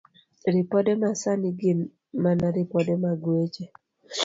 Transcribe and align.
Ripode 0.55 0.91
Masani 1.01 1.49
Gin 1.59 1.79
mana 2.23 2.47
ripode 2.57 2.93
mag 3.03 3.19
weche. 3.27 3.65